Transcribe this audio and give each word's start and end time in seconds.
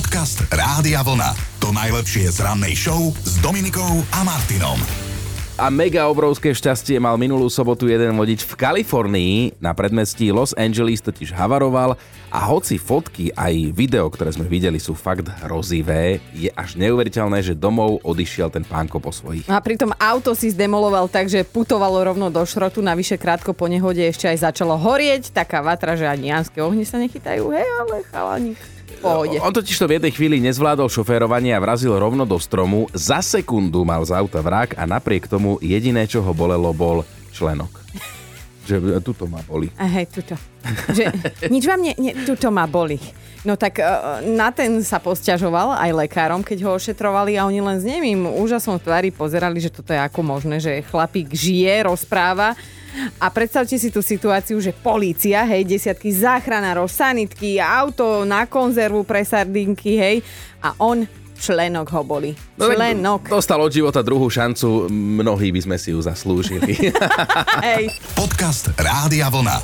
Podcast 0.00 0.48
Rádia 0.48 1.04
Vlna. 1.04 1.36
To 1.60 1.76
najlepšie 1.76 2.32
z 2.32 2.40
rannej 2.40 2.72
show 2.72 3.12
s 3.20 3.36
Dominikou 3.44 4.00
a 4.16 4.24
Martinom. 4.24 4.80
A 5.60 5.68
mega 5.68 6.08
obrovské 6.08 6.56
šťastie 6.56 6.96
mal 6.96 7.20
minulú 7.20 7.52
sobotu 7.52 7.84
jeden 7.84 8.16
vodič 8.16 8.48
v 8.48 8.56
Kalifornii. 8.56 9.60
Na 9.60 9.76
predmestí 9.76 10.32
Los 10.32 10.56
Angeles 10.56 11.04
totiž 11.04 11.36
havaroval 11.36 12.00
a 12.32 12.38
hoci 12.48 12.80
fotky 12.80 13.28
aj 13.36 13.76
video, 13.76 14.08
ktoré 14.08 14.32
sme 14.32 14.48
videli, 14.48 14.80
sú 14.80 14.96
fakt 14.96 15.28
hrozivé, 15.44 16.24
je 16.32 16.48
až 16.48 16.80
neuveriteľné, 16.80 17.44
že 17.44 17.52
domov 17.52 18.00
odišiel 18.00 18.48
ten 18.48 18.64
pánko 18.64 19.04
po 19.04 19.12
svojich. 19.12 19.44
A 19.52 19.60
pritom 19.60 19.92
auto 20.00 20.32
si 20.32 20.48
zdemoloval 20.48 21.12
tak, 21.12 21.28
že 21.28 21.44
putovalo 21.44 22.00
rovno 22.00 22.32
do 22.32 22.40
šrotu, 22.40 22.80
navyše 22.80 23.20
krátko 23.20 23.52
po 23.52 23.68
nehode 23.68 24.00
ešte 24.00 24.32
aj 24.32 24.48
začalo 24.48 24.80
horieť, 24.80 25.28
taká 25.28 25.60
vatra, 25.60 25.92
že 25.92 26.08
ani 26.08 26.32
janské 26.32 26.64
ohne 26.64 26.88
sa 26.88 26.96
nechytajú, 26.96 27.52
hej, 27.52 27.68
ale 27.84 28.00
chalaník 28.08 28.79
pohode. 28.98 29.38
On 29.38 29.54
totiž 29.54 29.76
to 29.78 29.86
v 29.86 29.96
jednej 30.00 30.12
chvíli 30.12 30.36
nezvládol 30.42 30.90
šoférovanie 30.90 31.54
a 31.54 31.62
vrazil 31.62 31.94
rovno 31.94 32.26
do 32.26 32.36
stromu. 32.42 32.90
Za 32.90 33.22
sekundu 33.22 33.86
mal 33.86 34.02
z 34.02 34.16
auta 34.16 34.42
vrak 34.42 34.74
a 34.74 34.88
napriek 34.88 35.30
tomu 35.30 35.62
jediné, 35.62 36.10
čo 36.10 36.24
ho 36.26 36.32
bolelo, 36.34 36.74
bol 36.74 37.06
členok. 37.30 37.70
Že 38.68 39.02
tuto 39.02 39.26
ma 39.26 39.40
boli. 39.42 39.72
A 39.80 39.88
hej, 39.88 40.06
tuto. 40.12 40.38
Že, 40.94 41.10
nič 41.48 41.64
vám 41.66 41.80
nie, 41.80 41.94
nie, 41.98 42.12
tuto 42.22 42.52
ma 42.54 42.70
boli. 42.70 43.00
No 43.40 43.56
tak 43.56 43.80
uh, 43.80 44.20
na 44.20 44.52
ten 44.52 44.84
sa 44.84 45.00
posťažoval 45.00 45.80
aj 45.80 45.90
lekárom, 45.96 46.44
keď 46.44 46.68
ho 46.68 46.76
ošetrovali 46.76 47.40
a 47.40 47.48
oni 47.48 47.64
len 47.64 47.80
s 47.80 47.88
nemým 47.88 48.28
úžasom 48.36 48.76
v 48.76 48.84
tvári 48.84 49.10
pozerali, 49.10 49.58
že 49.64 49.72
toto 49.72 49.96
je 49.96 49.98
ako 49.98 50.20
možné, 50.20 50.60
že 50.60 50.84
chlapík 50.84 51.32
žije, 51.32 51.88
rozpráva 51.88 52.52
a 53.18 53.26
predstavte 53.30 53.78
si 53.78 53.88
tú 53.88 54.02
situáciu, 54.02 54.58
že 54.58 54.74
polícia, 54.74 55.42
hej, 55.46 55.66
desiatky 55.66 56.10
záchranárov, 56.10 56.90
sanitky, 56.90 57.62
auto 57.62 58.26
na 58.26 58.44
konzervu 58.46 59.06
pre 59.06 59.22
sardinky, 59.24 59.96
hej, 59.96 60.16
a 60.60 60.74
on 60.82 61.06
členok 61.40 61.88
ho 61.96 62.02
boli. 62.04 62.36
No, 62.60 62.68
členok. 62.68 63.32
Dostal 63.32 63.64
od 63.64 63.72
života 63.72 64.04
druhú 64.04 64.28
šancu, 64.28 64.92
mnohí 64.92 65.48
by 65.56 65.60
sme 65.64 65.76
si 65.80 65.96
ju 65.96 66.04
zaslúžili. 66.04 66.92
hej. 67.68 67.88
Podcast 68.12 68.76
Rádia 68.76 69.32
Vlna. 69.32 69.56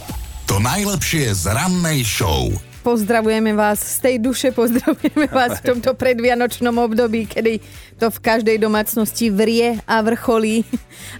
To 0.49 0.57
najlepšie 0.63 1.37
z 1.37 1.53
rannej 1.53 2.01
show. 2.07 2.49
Pozdravujeme 2.87 3.51
vás 3.51 3.83
z 3.83 3.99
tej 3.99 4.17
duše, 4.23 4.55
pozdravujeme 4.55 5.27
vás 5.27 5.59
v 5.59 5.75
tomto 5.75 5.99
predvianočnom 5.99 6.79
období, 6.79 7.27
kedy 7.27 7.59
to 7.99 8.15
v 8.15 8.19
každej 8.23 8.63
domácnosti 8.63 9.27
vrie 9.33 9.83
a 9.91 10.05
vrcholí. 10.07 10.63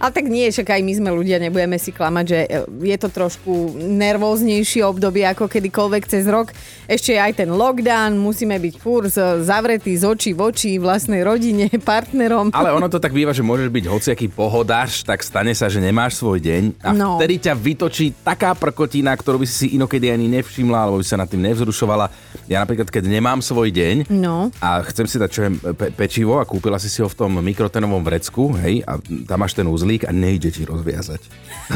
Ale 0.01 0.11
tak 0.15 0.31
nie, 0.31 0.47
však 0.47 0.77
aj 0.77 0.81
my 0.85 0.93
sme 0.95 1.09
ľudia, 1.11 1.43
nebudeme 1.43 1.75
si 1.75 1.91
klamať, 1.91 2.25
že 2.25 2.39
e, 2.47 2.47
je 2.87 2.97
to 3.01 3.09
trošku 3.11 3.75
nervóznejšie 3.75 4.79
obdobie 4.85 5.27
ako 5.27 5.51
kedykoľvek 5.51 6.03
cez 6.07 6.23
rok. 6.29 6.55
Ešte 6.87 7.19
aj 7.19 7.43
ten 7.43 7.51
lockdown, 7.51 8.15
musíme 8.15 8.55
byť 8.55 8.75
fur 8.79 9.11
zavretí 9.43 9.91
z 9.99 10.07
očí 10.07 10.31
v 10.31 10.47
oči 10.47 10.71
vlastnej 10.79 11.25
rodine, 11.25 11.67
partnerom. 11.83 12.55
Ale 12.55 12.71
ono 12.71 12.87
to 12.87 13.01
tak 13.01 13.11
býva, 13.11 13.35
že 13.35 13.43
môžeš 13.43 13.67
byť 13.67 13.85
hociaký 13.91 14.31
pohodáš, 14.31 15.03
tak 15.03 15.19
stane 15.19 15.51
sa, 15.51 15.67
že 15.67 15.83
nemáš 15.83 16.15
svoj 16.21 16.39
deň 16.39 16.63
a 16.79 16.95
no. 16.95 17.19
vtedy 17.19 17.43
ťa 17.43 17.53
vytočí 17.59 18.15
taká 18.23 18.55
prkotina, 18.55 19.11
ktorú 19.17 19.43
by 19.43 19.47
si 19.49 19.55
si 19.57 19.67
inokedy 19.75 20.13
ani 20.13 20.29
nevšimla, 20.29 20.77
alebo 20.77 21.01
by 21.01 21.05
sa 21.09 21.17
nad 21.17 21.27
tým 21.27 21.41
nevzrušovala. 21.57 22.13
Ja 22.45 22.61
napríklad, 22.61 22.93
keď 22.93 23.09
nemám 23.09 23.41
svoj 23.41 23.73
deň 23.73 24.13
no. 24.13 24.53
a 24.61 24.85
chcem 24.85 25.09
si 25.09 25.17
dať 25.17 25.29
čo 25.33 25.41
je 25.41 25.49
pe- 25.73 25.89
pečivo 25.89 26.37
a 26.37 26.45
kúpila 26.45 26.77
si 26.77 26.85
si 26.93 27.01
ho 27.01 27.09
v 27.09 27.17
tom 27.17 27.33
mikrotenovom 27.41 28.05
vrecku, 28.05 28.53
hej, 28.61 28.85
a 28.85 29.01
tam 29.01 29.41
máš 29.41 29.57
ten 29.57 29.65
uzlík 29.65 30.05
a 30.05 30.13
nejde 30.13 30.53
ti 30.53 30.61
rozviazať. 30.61 31.21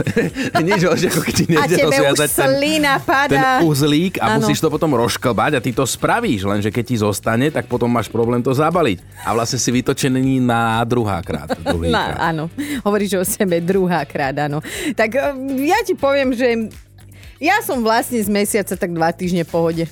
Nič, 0.70 0.86
ako 0.86 1.22
keď 1.26 1.34
ti 1.34 1.46
nejde 1.50 1.76
rozviazať 1.82 2.30
ten, 2.30 2.52
ten 3.28 3.44
uzlík 3.66 4.22
a 4.22 4.38
ano. 4.38 4.46
musíš 4.46 4.62
to 4.62 4.70
potom 4.70 4.94
rozklbať 4.94 5.58
a 5.58 5.60
ty 5.60 5.74
to 5.74 5.84
spravíš, 5.84 6.46
lenže 6.46 6.70
keď 6.70 6.84
ti 6.86 6.96
zostane, 7.02 7.50
tak 7.50 7.66
potom 7.66 7.90
máš 7.90 8.08
problém 8.08 8.40
to 8.40 8.54
zabaliť. 8.54 9.02
A 9.26 9.34
vlastne 9.34 9.58
si 9.58 9.74
vytočený 9.74 10.40
na 10.40 10.86
druhá 10.86 11.20
krát. 11.26 11.52
Na, 11.92 12.32
áno, 12.32 12.48
hovoríš 12.86 13.20
o 13.20 13.26
sebe 13.26 13.60
druhá 13.60 14.06
krát, 14.06 14.38
áno. 14.38 14.64
Tak 14.96 15.10
e, 15.12 15.22
ja 15.66 15.80
ti 15.84 15.98
poviem, 15.98 16.32
že 16.32 16.72
ja 17.42 17.58
som 17.66 17.82
vlastne 17.82 18.22
z 18.22 18.30
mesiaca 18.30 18.78
tak 18.78 18.94
dva 18.94 19.10
týždne 19.10 19.42
pohode. 19.50 19.90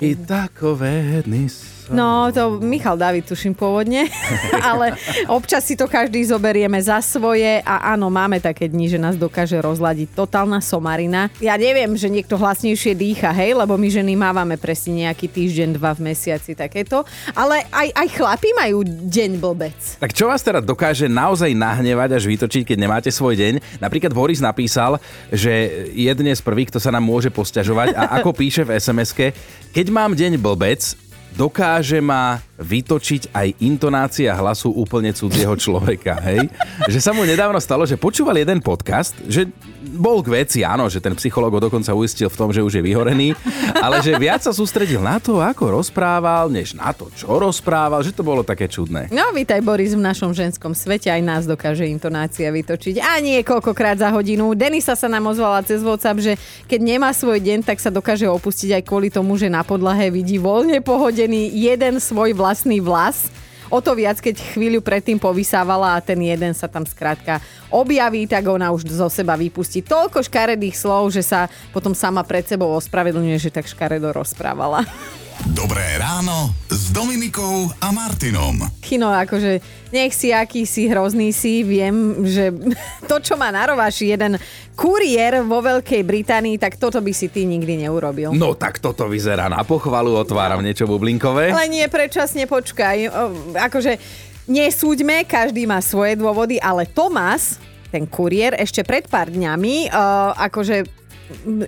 I 0.00 0.16
takové 0.16 1.20
dny 1.28 1.52
No, 1.92 2.32
to 2.32 2.62
Michal 2.64 2.96
David 2.96 3.28
tuším 3.28 3.52
pôvodne, 3.52 4.08
ale 4.70 4.96
občas 5.28 5.66
si 5.68 5.76
to 5.76 5.84
každý 5.84 6.24
zoberieme 6.24 6.80
za 6.80 7.04
svoje 7.04 7.60
a 7.60 7.92
áno, 7.92 8.08
máme 8.08 8.40
také 8.40 8.70
dni, 8.70 8.88
že 8.88 8.98
nás 9.00 9.20
dokáže 9.20 9.60
rozladiť 9.60 10.16
totálna 10.16 10.64
somarina. 10.64 11.28
Ja 11.44 11.60
neviem, 11.60 11.92
že 11.98 12.08
niekto 12.08 12.40
hlasnejšie 12.40 12.96
dýcha, 12.96 13.30
hej, 13.36 13.52
lebo 13.52 13.76
my 13.76 13.88
ženy 13.92 14.16
mávame 14.16 14.56
presne 14.56 15.04
nejaký 15.04 15.28
týždeň, 15.28 15.76
dva 15.76 15.92
v 15.92 16.12
mesiaci 16.12 16.56
takéto, 16.56 17.04
ale 17.36 17.66
aj, 17.68 17.88
aj 17.92 18.08
chlapi 18.16 18.50
majú 18.56 18.78
deň 18.86 19.30
blbec. 19.36 19.76
Tak 20.00 20.16
čo 20.16 20.30
vás 20.30 20.40
teda 20.40 20.64
dokáže 20.64 21.10
naozaj 21.10 21.52
nahnevať 21.52 22.16
až 22.16 22.24
vytočiť, 22.24 22.62
keď 22.72 22.76
nemáte 22.80 23.10
svoj 23.12 23.36
deň? 23.36 23.82
Napríklad 23.82 24.12
Boris 24.16 24.40
napísal, 24.40 24.96
že 25.28 25.52
je 25.92 26.12
dnes 26.16 26.40
prvý, 26.40 26.64
kto 26.64 26.80
sa 26.80 26.94
nám 26.94 27.04
môže 27.04 27.28
posťažovať 27.28 27.92
a 27.92 28.02
ako 28.20 28.30
píše 28.32 28.64
v 28.64 28.78
SMS-ke, 28.78 29.26
keď 29.74 29.86
mám 29.90 30.14
deň 30.14 30.38
blbec, 30.38 30.94
dokáže 31.36 32.00
ma 32.00 32.38
vytočiť 32.54 33.34
aj 33.34 33.48
intonácia 33.66 34.30
hlasu 34.30 34.70
úplne 34.70 35.10
cudzieho 35.10 35.58
človeka, 35.58 36.22
hej? 36.22 36.46
Že 36.86 37.00
sa 37.02 37.10
mu 37.10 37.26
nedávno 37.26 37.58
stalo, 37.58 37.82
že 37.82 37.98
počúval 37.98 38.38
jeden 38.38 38.62
podcast, 38.62 39.18
že 39.26 39.50
bol 39.94 40.22
k 40.22 40.42
veci, 40.42 40.62
áno, 40.62 40.86
že 40.86 41.02
ten 41.02 41.14
psychológ 41.18 41.58
ho 41.58 41.60
dokonca 41.66 41.90
uistil 41.94 42.30
v 42.30 42.38
tom, 42.38 42.50
že 42.54 42.62
už 42.62 42.78
je 42.78 42.82
vyhorený, 42.82 43.34
ale 43.82 43.98
že 44.00 44.14
viac 44.14 44.46
sa 44.46 44.54
sústredil 44.54 45.02
na 45.02 45.18
to, 45.18 45.42
ako 45.42 45.82
rozprával, 45.82 46.46
než 46.46 46.78
na 46.78 46.94
to, 46.94 47.10
čo 47.14 47.36
rozprával, 47.38 48.06
že 48.06 48.14
to 48.14 48.22
bolo 48.22 48.46
také 48.46 48.70
čudné. 48.70 49.10
No, 49.10 49.34
vítaj 49.34 49.58
Boris 49.60 49.94
v 49.94 50.02
našom 50.02 50.30
ženskom 50.30 50.78
svete, 50.78 51.10
aj 51.10 51.22
nás 51.22 51.42
dokáže 51.44 51.84
intonácia 51.90 52.48
vytočiť. 52.54 53.02
A 53.02 53.18
niekoľkokrát 53.18 53.98
za 53.98 54.10
hodinu. 54.14 54.54
Denisa 54.54 54.94
sa 54.94 55.10
nám 55.10 55.30
ozvala 55.34 55.66
cez 55.66 55.82
WhatsApp, 55.82 56.22
že 56.22 56.32
keď 56.70 56.80
nemá 56.80 57.10
svoj 57.10 57.42
deň, 57.42 57.66
tak 57.66 57.82
sa 57.82 57.90
dokáže 57.90 58.30
opustiť 58.30 58.78
aj 58.78 58.82
kvôli 58.86 59.10
tomu, 59.10 59.34
že 59.34 59.50
na 59.50 59.66
podlahe 59.66 60.08
vidí 60.10 60.38
voľne 60.38 60.78
pohodený 60.80 61.50
jeden 61.50 61.98
svoj 61.98 62.32
vlastný 62.44 62.84
vlas 62.84 63.32
O 63.72 63.80
to 63.80 63.96
viac, 63.96 64.20
keď 64.20 64.38
chvíľu 64.54 64.84
predtým 64.84 65.16
povysávala 65.16 65.96
a 65.96 66.04
ten 66.04 66.20
jeden 66.20 66.52
sa 66.52 66.68
tam 66.68 66.84
skrátka 66.84 67.40
objaví, 67.72 68.28
tak 68.28 68.44
ona 68.44 68.68
už 68.68 68.84
zo 68.86 69.08
seba 69.08 69.40
vypustí 69.40 69.80
toľko 69.80 70.20
škaredých 70.20 70.76
slov, 70.76 71.10
že 71.10 71.24
sa 71.24 71.48
potom 71.72 71.96
sama 71.96 72.20
pred 72.22 72.44
sebou 72.44 72.70
ospravedlňuje, 72.76 73.40
že 73.40 73.50
tak 73.50 73.66
škaredo 73.66 74.12
rozprávala. 74.12 74.84
Dobré 75.42 75.98
ráno 75.98 76.54
s 76.70 76.94
Dominikou 76.94 77.66
a 77.82 77.90
Martinom. 77.90 78.54
Kino, 78.78 79.10
akože 79.10 79.58
nech 79.90 80.14
si 80.14 80.30
aký 80.30 80.62
si 80.62 80.86
hrozný 80.86 81.34
si, 81.34 81.66
viem, 81.66 82.22
že 82.22 82.54
to, 83.10 83.18
čo 83.18 83.34
má 83.34 83.50
na 83.50 83.66
rováši 83.66 84.14
jeden 84.14 84.38
kuriér 84.78 85.42
vo 85.42 85.58
Veľkej 85.58 86.06
Británii, 86.06 86.54
tak 86.62 86.78
toto 86.78 87.02
by 87.02 87.10
si 87.10 87.26
ty 87.34 87.50
nikdy 87.50 87.82
neurobil. 87.82 88.30
No 88.30 88.54
tak 88.54 88.78
toto 88.78 89.10
vyzerá 89.10 89.50
na 89.50 89.66
pochvalu, 89.66 90.14
otváram 90.14 90.62
no. 90.62 90.66
niečo 90.70 90.86
bublinkové. 90.86 91.50
Ale 91.50 91.66
nie, 91.66 91.86
predčasne 91.90 92.46
počkaj. 92.46 93.10
Akože 93.58 93.98
nesúďme, 94.46 95.26
každý 95.26 95.66
má 95.66 95.82
svoje 95.82 96.14
dôvody, 96.14 96.62
ale 96.62 96.86
Tomás, 96.86 97.58
ten 97.90 98.06
kuriér, 98.06 98.54
ešte 98.54 98.86
pred 98.86 99.10
pár 99.10 99.34
dňami, 99.34 99.90
uh, 99.90 100.30
akože 100.46 101.03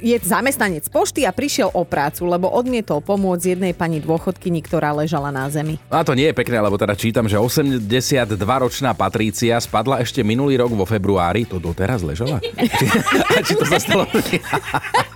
je 0.00 0.16
zamestnanec 0.20 0.86
pošty 0.92 1.24
a 1.24 1.32
prišiel 1.32 1.72
o 1.72 1.82
prácu, 1.84 2.28
lebo 2.28 2.48
odmietol 2.52 3.00
pomôcť 3.00 3.56
jednej 3.56 3.72
pani 3.72 4.00
dôchodkyni, 4.00 4.60
ktorá 4.64 4.92
ležala 4.92 5.32
na 5.32 5.48
zemi. 5.48 5.80
A 5.88 6.04
to 6.04 6.12
nie 6.12 6.28
je 6.30 6.34
pekné, 6.36 6.60
lebo 6.60 6.76
teda 6.76 6.92
čítam, 6.96 7.26
že 7.28 7.40
82-ročná 7.40 8.92
Patrícia 8.92 9.56
spadla 9.60 10.00
ešte 10.04 10.20
minulý 10.20 10.60
rok 10.60 10.72
vo 10.76 10.84
februári. 10.88 11.48
To 11.48 11.56
doteraz 11.60 12.04
ležala? 12.04 12.40
či, 12.78 12.86
či 13.44 13.52
to 13.56 13.64
sa 13.64 13.78
stalo? 13.80 14.04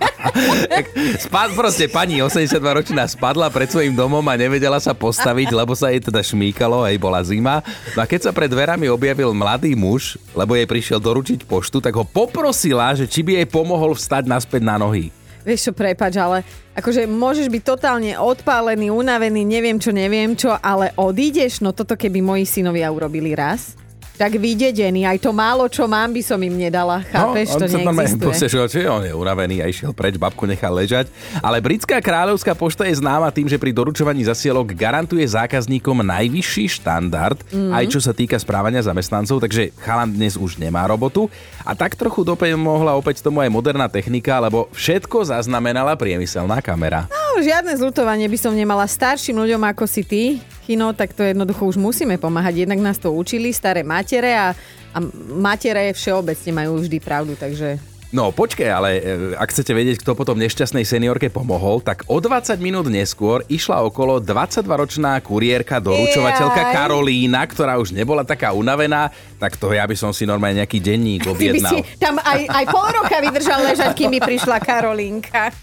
Spad, 1.17 1.57
proste 1.57 1.89
pani 1.89 2.21
82 2.21 2.61
ročná 2.61 3.03
spadla 3.09 3.49
pred 3.49 3.67
svojim 3.67 3.97
domom 3.97 4.21
a 4.29 4.37
nevedela 4.37 4.77
sa 4.77 4.93
postaviť, 4.93 5.49
lebo 5.51 5.73
sa 5.73 5.89
jej 5.89 6.01
teda 6.01 6.21
šmíkalo, 6.21 6.85
aj 6.85 6.95
bola 7.01 7.21
zima. 7.25 7.65
No 7.97 8.05
a 8.05 8.05
keď 8.05 8.29
sa 8.29 8.31
pred 8.31 8.49
dverami 8.49 8.85
objavil 8.87 9.33
mladý 9.33 9.73
muž, 9.73 10.21
lebo 10.37 10.53
jej 10.53 10.69
prišiel 10.69 11.01
doručiť 11.01 11.45
poštu, 11.49 11.81
tak 11.81 11.97
ho 11.97 12.05
poprosila, 12.05 12.93
že 12.93 13.09
či 13.09 13.25
by 13.25 13.41
jej 13.41 13.47
pomohol 13.49 13.97
vstať 13.97 14.29
naspäť 14.29 14.61
na 14.61 14.77
nohy. 14.77 15.09
Vieš 15.41 15.69
čo, 15.69 15.73
prepač, 15.73 16.21
ale 16.21 16.45
akože 16.77 17.09
môžeš 17.09 17.49
byť 17.49 17.63
totálne 17.65 18.13
odpálený, 18.13 18.93
unavený, 18.93 19.41
neviem 19.41 19.81
čo, 19.81 19.89
neviem 19.89 20.37
čo, 20.37 20.53
ale 20.53 20.93
odídeš, 20.93 21.65
no 21.65 21.73
toto 21.73 21.97
keby 21.97 22.21
moji 22.21 22.45
synovia 22.45 22.93
urobili 22.93 23.33
raz, 23.33 23.73
Tak 24.19 24.37
vydedený, 24.37 25.07
aj 25.07 25.17
to 25.17 25.31
málo, 25.33 25.65
čo 25.65 25.89
mám, 25.89 26.13
by 26.13 26.21
som 26.21 26.37
im 26.43 26.53
nedala. 26.53 27.01
Chápeš, 27.09 27.47
no, 27.51 27.55
on 27.55 27.59
to 27.59 27.65
sa 27.65 27.79
neexistuje. 27.79 28.27
postežoval, 28.29 28.67
že 28.69 28.79
on 28.85 29.03
je 29.07 29.13
unavený 29.15 29.55
a 29.63 29.65
išiel 29.65 29.91
preč, 29.97 30.15
babku 30.19 30.45
nechal 30.45 30.71
ležať. 30.75 31.09
Ale 31.41 31.57
britská 31.57 31.97
kráľovská 31.97 32.53
pošta 32.53 32.85
je 32.85 33.01
známa 33.01 33.33
tým, 33.33 33.49
že 33.49 33.57
pri 33.57 33.73
doručovaní 33.73 34.21
zasielok 34.27 34.77
garantuje 34.77 35.25
zákazníkom 35.25 36.05
najvyšší 36.05 36.65
štandard, 36.81 37.39
mm. 37.49 37.71
aj 37.73 37.85
čo 37.89 37.99
sa 38.03 38.13
týka 38.13 38.37
správania 38.37 38.85
zamestnancov, 38.85 39.41
takže 39.41 39.73
chalan 39.81 40.13
dnes 40.13 40.37
už 40.37 40.61
nemá 40.61 40.85
robotu. 40.85 41.31
A 41.65 41.73
tak 41.73 41.97
trochu 41.97 42.25
mohla 42.57 42.93
opäť 42.97 43.21
tomu 43.25 43.41
aj 43.41 43.49
moderná 43.49 43.89
technika, 43.89 44.37
lebo 44.41 44.69
všetko 44.73 45.29
zaznamenala 45.29 45.97
priemyselná 45.97 46.61
kamera. 46.61 47.09
No, 47.09 47.41
žiadne 47.41 47.73
zlutovanie 47.77 48.29
by 48.29 48.37
som 48.37 48.53
nemala 48.53 48.85
starším 48.85 49.41
ľuďom 49.41 49.61
ako 49.65 49.83
si 49.89 50.01
ty, 50.05 50.23
Chino, 50.65 50.93
tak 50.93 51.13
to 51.13 51.25
jednoducho 51.25 51.65
už 51.65 51.77
musíme 51.77 52.17
pomáhať. 52.21 52.65
Jednak 52.67 52.79
nás 52.79 52.97
to 53.01 53.11
učili, 53.11 53.49
staré 53.51 53.81
matere 53.81 54.37
a, 54.37 54.53
a 54.93 54.97
matere 55.33 55.93
všeobecne 55.93 56.51
majú 56.53 56.81
vždy 56.81 56.97
pravdu, 57.01 57.33
takže 57.35 57.81
No 58.11 58.35
počkej, 58.35 58.67
ale 58.67 58.89
e, 58.99 59.01
ak 59.39 59.55
chcete 59.55 59.71
vedieť, 59.71 60.03
kto 60.03 60.19
potom 60.19 60.35
nešťastnej 60.35 60.83
seniorke 60.83 61.31
pomohol, 61.31 61.79
tak 61.79 62.03
o 62.11 62.19
20 62.19 62.59
minút 62.59 62.91
neskôr 62.91 63.39
išla 63.47 63.87
okolo 63.87 64.19
22-ročná 64.19 65.15
kuriérka, 65.23 65.79
doručovateľka 65.79 66.59
Jaj. 66.59 66.73
Karolína, 66.75 67.47
ktorá 67.47 67.79
už 67.79 67.95
nebola 67.95 68.27
taká 68.27 68.51
unavená, 68.51 69.15
tak 69.39 69.55
to 69.55 69.71
ja 69.71 69.87
by 69.87 69.95
som 69.95 70.11
si 70.11 70.27
normálne 70.27 70.59
nejaký 70.59 70.83
denník 70.83 71.23
ty 71.25 71.27
by 71.31 71.31
objednal. 71.31 71.71
si 71.71 71.79
tam 71.95 72.19
aj, 72.19 72.51
aj 72.51 72.65
pol 72.67 72.87
roka 72.99 73.15
vydržal 73.23 73.59
ležať, 73.63 73.91
kým 73.95 74.11
by 74.11 74.19
prišla 74.27 74.59
Karolínka. 74.59 75.55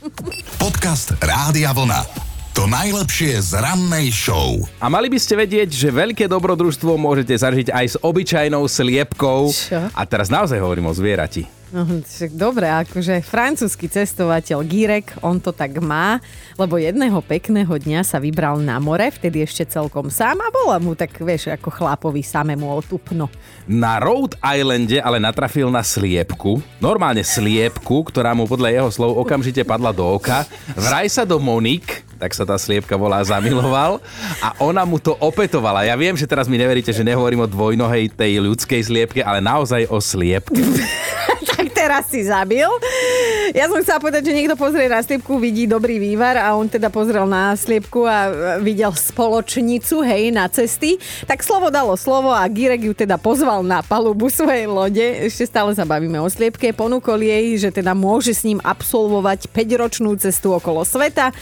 Podcast 0.57 1.21
Rádia 1.21 1.77
Vlna. 1.77 2.28
To 2.59 2.67
najlepšie 2.67 3.39
z 3.39 3.55
rannej 3.55 4.11
show. 4.11 4.59
A 4.83 4.91
mali 4.91 5.07
by 5.07 5.15
ste 5.15 5.39
vedieť, 5.39 5.71
že 5.71 5.95
veľké 5.95 6.27
dobrodružstvo 6.27 6.99
môžete 6.99 7.31
zažiť 7.39 7.71
aj 7.71 7.87
s 7.87 7.97
obyčajnou 8.03 8.67
sliepkou. 8.67 9.55
Čo? 9.55 9.87
A 9.95 10.03
teraz 10.03 10.27
naozaj 10.27 10.59
hovorím 10.59 10.91
o 10.91 10.95
zvierati. 10.99 11.47
No, 11.71 11.87
dobre, 12.35 12.67
akože 12.67 13.23
francúzsky 13.23 13.87
cestovateľ 13.87 14.67
Girek, 14.67 15.15
on 15.23 15.39
to 15.39 15.55
tak 15.55 15.79
má, 15.79 16.19
lebo 16.59 16.83
jedného 16.83 17.23
pekného 17.23 17.71
dňa 17.71 18.03
sa 18.03 18.19
vybral 18.19 18.59
na 18.59 18.83
more, 18.83 19.07
vtedy 19.07 19.45
ešte 19.45 19.69
celkom 19.69 20.11
sám 20.11 20.43
a 20.43 20.49
bola 20.51 20.83
mu 20.83 20.99
tak, 20.99 21.15
vieš, 21.15 21.55
ako 21.55 21.71
chlapovi 21.71 22.27
samému 22.27 22.67
otupno. 22.73 23.31
Na 23.71 24.03
Rhode 24.03 24.35
Islande 24.41 24.99
ale 24.99 25.23
natrafil 25.23 25.71
na 25.71 25.85
sliepku, 25.85 26.59
normálne 26.83 27.23
sliepku, 27.23 28.03
ktorá 28.03 28.35
mu 28.35 28.51
podľa 28.51 28.73
jeho 28.73 28.89
slov 28.91 29.15
okamžite 29.21 29.61
padla 29.63 29.95
do 29.95 30.09
oka. 30.09 30.49
Vraj 30.73 31.07
sa 31.13 31.29
do 31.29 31.37
Monik, 31.37 32.08
tak 32.19 32.35
sa 32.35 32.43
tá 32.43 32.59
sliepka 32.59 32.99
volá, 32.99 33.23
zamiloval 33.23 34.03
a 34.43 34.53
ona 34.59 34.83
mu 34.83 34.99
to 34.99 35.15
opetovala. 35.17 35.87
Ja 35.87 35.95
viem, 35.95 36.19
že 36.19 36.27
teraz 36.27 36.51
mi 36.51 36.59
neveríte, 36.59 36.91
že 36.91 37.07
nehovorím 37.07 37.47
o 37.47 37.49
dvojnohej 37.49 38.11
tej 38.13 38.43
ľudskej 38.43 38.83
sliepke, 38.83 39.21
ale 39.23 39.39
naozaj 39.39 39.87
o 39.89 40.03
sliepke. 40.03 40.59
tak 41.59 41.75
teraz 41.75 42.07
si 42.07 42.23
zabil. 42.23 42.71
Ja 43.51 43.67
som 43.67 43.83
chcela 43.83 43.99
povedať, 43.99 44.31
že 44.31 44.37
niekto 44.37 44.55
pozrie 44.55 44.87
na 44.87 45.03
sliepku, 45.03 45.43
vidí 45.43 45.67
dobrý 45.67 45.99
vývar 45.99 46.39
a 46.39 46.55
on 46.55 46.71
teda 46.71 46.87
pozrel 46.87 47.27
na 47.27 47.51
sliepku 47.57 48.07
a 48.07 48.19
videl 48.63 48.95
spoločnicu, 48.95 50.07
hej, 50.07 50.31
na 50.31 50.47
cesty. 50.47 51.01
Tak 51.27 51.43
slovo 51.43 51.73
dalo 51.75 51.99
slovo 51.99 52.31
a 52.31 52.47
Girek 52.47 52.87
ju 52.87 52.95
teda 52.95 53.19
pozval 53.19 53.67
na 53.67 53.83
palubu 53.83 54.31
svojej 54.31 54.71
lode. 54.71 55.03
Ešte 55.03 55.51
stále 55.51 55.75
sa 55.75 55.83
bavíme 55.83 56.23
o 56.23 56.29
sliepke. 56.31 56.71
Ponúkol 56.71 57.27
jej, 57.27 57.59
že 57.59 57.71
teda 57.75 57.91
môže 57.91 58.37
s 58.37 58.47
ním 58.47 58.63
absolvovať 58.63 59.51
5-ročnú 59.51 60.15
cestu 60.21 60.55
okolo 60.55 60.87
sveta. 60.87 61.35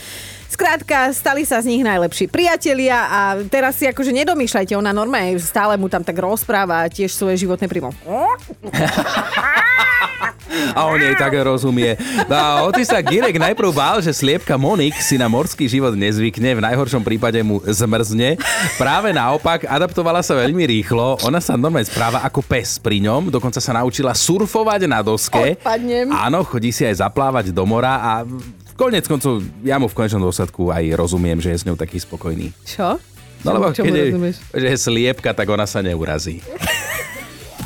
Skrátka, 0.47 1.11
stali 1.11 1.43
sa 1.43 1.59
z 1.59 1.75
nich 1.75 1.83
najlepší 1.83 2.31
priatelia 2.31 3.07
a 3.07 3.21
teraz 3.51 3.77
si 3.77 3.85
akože 3.91 4.15
nedomýšľajte, 4.15 4.79
ona 4.79 4.95
normálne 4.95 5.37
stále 5.43 5.75
mu 5.75 5.91
tam 5.91 6.07
tak 6.07 6.17
rozpráva 6.17 6.87
tiež 6.87 7.11
svoje 7.13 7.43
životné 7.43 7.67
prímo. 7.67 7.91
A 10.73 10.89
on 10.89 10.97
jej 11.01 11.13
tak 11.19 11.35
rozumie. 11.37 11.97
No 12.31 12.35
a 12.37 12.71
sa 12.85 13.03
Girek 13.03 13.37
najprv 13.37 13.71
bál, 13.75 13.99
že 14.01 14.15
sliepka 14.15 14.57
Monik 14.57 14.95
si 15.03 15.19
na 15.19 15.27
morský 15.27 15.67
život 15.67 15.93
nezvykne, 15.93 16.57
v 16.57 16.65
najhoršom 16.65 17.03
prípade 17.03 17.41
mu 17.43 17.61
zmrzne. 17.65 18.39
Práve 18.79 19.11
naopak, 19.13 19.67
adaptovala 19.67 20.23
sa 20.23 20.39
veľmi 20.39 20.65
rýchlo, 20.65 21.21
ona 21.27 21.43
sa 21.43 21.59
normálne 21.59 21.89
správa 21.89 22.23
ako 22.25 22.41
pes 22.45 22.79
pri 22.81 23.03
ňom, 23.03 23.29
dokonca 23.29 23.59
sa 23.61 23.77
naučila 23.77 24.15
surfovať 24.15 24.87
na 24.89 25.03
doske. 25.03 25.59
Odpadnem. 25.61 26.09
Áno, 26.15 26.47
chodí 26.47 26.71
si 26.71 26.87
aj 26.87 27.03
zaplávať 27.05 27.51
do 27.51 27.65
mora 27.67 27.99
a 28.01 28.13
konec 28.77 29.09
koncov, 29.09 29.41
ja 29.65 29.81
mu 29.81 29.89
v 29.89 29.97
konečnom 29.97 30.23
dôsledku 30.23 30.69
aj 30.69 30.85
rozumiem, 30.95 31.41
že 31.41 31.57
je 31.57 31.59
s 31.59 31.67
ňou 31.67 31.75
taký 31.75 31.97
spokojný. 31.97 32.53
Čo? 32.63 33.01
No 33.43 33.49
lebo 33.57 33.73
keď 33.73 33.89
je, 33.89 34.07
že 34.53 34.67
je 34.69 34.79
sliepka, 34.79 35.33
tak 35.33 35.49
ona 35.49 35.65
sa 35.65 35.81
neurazí. 35.81 36.45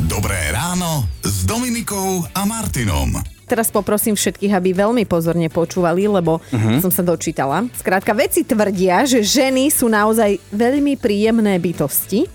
Dobré 0.07 0.39
ráno 0.55 1.05
s 1.21 1.45
Dominikou 1.45 2.25
a 2.33 2.47
Martinom. 2.47 3.21
Teraz 3.51 3.75
poprosím 3.75 4.15
všetkých, 4.15 4.55
aby 4.55 4.71
veľmi 4.71 5.05
pozorne 5.11 5.51
počúvali, 5.51 6.07
lebo 6.07 6.39
uh-huh. 6.39 6.79
som 6.79 6.95
sa 6.95 7.03
dočítala. 7.03 7.67
Skrátka, 7.75 8.15
veci 8.15 8.47
tvrdia, 8.47 9.03
že 9.03 9.27
ženy 9.27 9.75
sú 9.75 9.91
naozaj 9.91 10.39
veľmi 10.55 10.95
príjemné 10.95 11.59
bytosti 11.59 12.31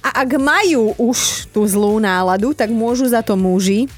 a 0.00 0.24
ak 0.24 0.36
majú 0.40 0.96
už 0.96 1.48
tú 1.52 1.64
zlú 1.68 2.00
náladu, 2.00 2.56
tak 2.56 2.72
môžu 2.72 3.08
za 3.08 3.20
to 3.20 3.36
muži 3.36 3.88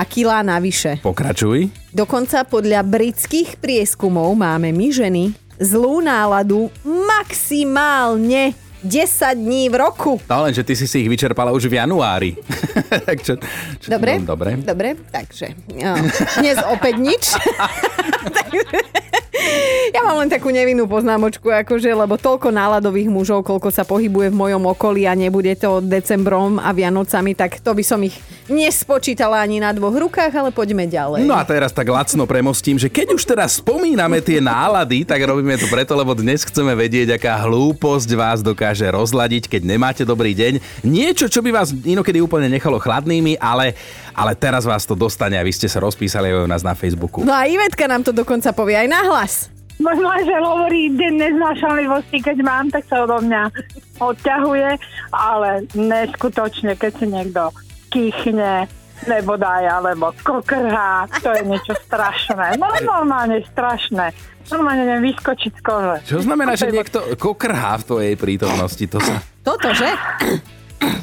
a 0.00 0.02
kilá 0.08 0.40
navyše. 0.40 1.04
Pokračuj. 1.04 1.68
Dokonca 1.92 2.48
podľa 2.48 2.80
britských 2.80 3.60
prieskumov 3.60 4.32
máme 4.32 4.72
my 4.72 4.88
ženy 4.88 5.24
zlú 5.60 6.00
náladu 6.00 6.72
maximálne 6.88 8.56
10 8.80 9.36
dní 9.36 9.68
v 9.68 9.76
roku. 9.76 10.16
No 10.24 10.48
len, 10.48 10.56
že 10.56 10.64
ty 10.64 10.72
si 10.72 10.88
si 10.88 11.04
ich 11.04 11.12
vyčerpala 11.12 11.52
už 11.52 11.68
v 11.68 11.76
januári. 11.76 12.32
čo, 13.26 13.36
čo, 13.76 13.88
Dobre? 13.92 14.16
No, 14.24 14.32
dobre. 14.32 14.56
Dobre, 14.56 14.96
takže 15.12 15.52
no, 15.76 16.00
dnes 16.40 16.56
opäť 16.64 16.94
nič. 16.96 17.24
ja 19.96 20.00
mám 20.06 20.22
len 20.22 20.30
takú 20.30 20.48
nevinnú 20.52 20.86
poznámočku, 20.86 21.50
akože, 21.50 21.90
lebo 21.90 22.14
toľko 22.20 22.52
náladových 22.52 23.08
mužov, 23.10 23.46
koľko 23.46 23.68
sa 23.72 23.82
pohybuje 23.82 24.30
v 24.30 24.36
mojom 24.36 24.62
okolí 24.70 25.06
a 25.06 25.16
nebude 25.16 25.52
to 25.58 25.82
decembrom 25.82 26.60
a 26.60 26.70
Vianocami, 26.70 27.34
tak 27.34 27.58
to 27.62 27.74
by 27.74 27.82
som 27.82 28.00
ich 28.04 28.14
nespočítala 28.50 29.38
ani 29.38 29.62
na 29.62 29.70
dvoch 29.70 29.94
rukách, 29.94 30.34
ale 30.34 30.50
poďme 30.50 30.90
ďalej. 30.90 31.22
No 31.22 31.38
a 31.38 31.46
teraz 31.46 31.70
tak 31.70 31.86
lacno 31.86 32.26
premostím, 32.26 32.76
že 32.76 32.90
keď 32.90 33.14
už 33.14 33.22
teraz 33.22 33.62
spomíname 33.62 34.18
tie 34.18 34.42
nálady, 34.42 35.06
tak 35.06 35.22
robíme 35.22 35.54
to 35.54 35.70
preto, 35.70 35.94
lebo 35.94 36.18
dnes 36.18 36.42
chceme 36.42 36.74
vedieť, 36.74 37.14
aká 37.14 37.46
hlúposť 37.46 38.10
vás 38.18 38.42
dokáže 38.42 38.90
rozladiť, 38.90 39.46
keď 39.46 39.62
nemáte 39.62 40.02
dobrý 40.02 40.34
deň. 40.34 40.82
Niečo, 40.82 41.30
čo 41.30 41.40
by 41.40 41.54
vás 41.54 41.70
inokedy 41.70 42.18
úplne 42.18 42.50
nechalo 42.50 42.82
chladnými, 42.82 43.38
ale, 43.38 43.78
ale 44.18 44.34
teraz 44.34 44.66
vás 44.66 44.82
to 44.82 44.98
dostane 44.98 45.38
a 45.38 45.46
vy 45.46 45.54
ste 45.54 45.70
sa 45.70 45.78
rozpísali 45.78 46.34
aj 46.34 46.44
u 46.44 46.50
nás 46.50 46.62
na 46.66 46.74
Facebooku. 46.74 47.22
No 47.22 47.30
a 47.30 47.46
Ivetka 47.46 47.86
nám 47.86 48.02
to 48.02 48.10
dokonca 48.10 48.50
povie 48.50 48.74
aj 48.74 48.88
nahlas. 48.90 49.39
Môj 49.80 49.96
manžel 49.96 50.44
hovorí, 50.44 50.92
deň 50.92 51.12
neznášanlivosti, 51.16 52.20
keď 52.20 52.36
mám, 52.44 52.68
tak 52.68 52.84
sa 52.84 53.08
odo 53.08 53.24
mňa 53.24 53.48
odťahuje, 53.96 54.70
ale 55.08 55.64
neskutočne, 55.72 56.76
keď 56.76 56.92
si 57.00 57.06
niekto 57.08 57.48
kýchne, 57.88 58.68
nebo 59.08 59.40
daj, 59.40 59.64
alebo 59.80 60.12
kokrhá, 60.20 61.08
to 61.24 61.32
je 61.32 61.42
niečo 61.48 61.72
strašné. 61.88 62.60
No 62.60 62.68
normálne 62.84 63.40
strašné. 63.48 64.12
Normálne 64.52 64.84
neviem 64.84 65.16
vyskočiť 65.16 65.52
z 65.56 65.62
kože. 65.64 65.96
Čo 66.04 66.20
znamená, 66.28 66.60
že 66.60 66.68
niekto 66.68 67.16
kokrhá 67.16 67.80
v 67.80 67.84
tvojej 67.88 68.14
prítomnosti? 68.20 68.84
To 68.84 69.00
sa... 69.00 69.24
Toto, 69.40 69.72
že? 69.72 69.88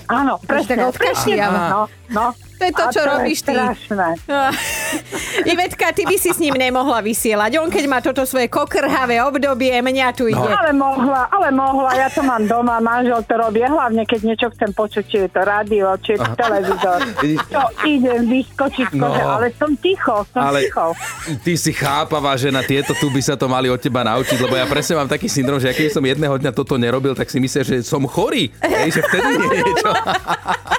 Áno, 0.09 0.37
presne, 0.45 0.77
tak 0.77 0.93
odkašliava. 0.93 1.63
No, 1.69 1.81
no. 2.13 2.25
To 2.33 2.63
je 2.65 2.73
to, 2.73 2.83
čo 2.93 2.99
je 3.01 3.07
robíš 3.09 3.39
ty. 3.45 3.53
strašné. 3.53 4.09
Ivetka, 5.47 5.91
ty 5.91 6.03
by 6.03 6.15
si 6.15 6.29
s 6.29 6.39
ním 6.39 6.53
nemohla 6.53 6.99
vysielať. 6.99 7.51
On 7.57 7.67
keď 7.67 7.85
má 7.85 7.99
toto 7.99 8.23
svoje 8.23 8.47
kokrhavé 8.47 9.21
obdobie, 9.21 9.71
mňa 9.73 10.07
tu 10.11 10.25
ide. 10.25 10.37
Ale 10.37 10.71
mohla, 10.71 11.27
ale 11.27 11.49
mohla, 11.49 11.91
ja 11.93 12.07
to 12.07 12.21
mám 12.21 12.43
doma, 12.43 12.77
manžel 12.77 13.21
to 13.21 13.33
robí, 13.33 13.59
hlavne 13.59 14.03
keď 14.03 14.19
niečo 14.23 14.47
chcem 14.49 14.71
počuť, 14.71 15.03
či 15.03 15.17
je 15.19 15.29
to 15.29 15.41
rádio, 15.41 15.85
či 15.99 16.09
je 16.11 16.19
to 16.19 16.31
televízor. 16.33 16.99
To 17.49 17.63
idem 17.83 18.27
vyskočiť 18.27 18.87
kože, 18.89 18.95
No. 19.17 19.33
ale 19.33 19.49
som 19.53 19.71
ticho, 19.73 20.25
som 20.27 20.41
Ale 20.43 20.65
ticho. 20.65 20.93
ty 21.41 21.55
si 21.55 21.71
chápavá 21.71 22.35
žena, 22.35 22.61
tieto 22.61 22.91
tu 22.93 23.07
by 23.07 23.19
sa 23.19 23.33
to 23.33 23.45
mali 23.45 23.67
od 23.67 23.77
teba 23.77 24.03
naučiť, 24.03 24.37
lebo 24.37 24.53
ja 24.53 24.65
presne 24.65 24.95
mám 24.95 25.07
taký 25.07 25.25
syndrom, 25.25 25.57
že 25.57 25.67
ja 25.67 25.73
keď 25.73 25.89
som 25.89 26.03
jedného 26.03 26.35
dňa 26.35 26.51
toto 26.51 26.75
nerobil, 26.75 27.13
tak 27.13 27.27
si 27.27 27.37
myslím, 27.37 27.63
že 27.63 27.75
som 27.81 28.03
chorý. 28.03 28.49
Hej, 28.59 28.89
že 28.91 29.01
vtedy 29.03 29.31
niečo. 29.39 29.89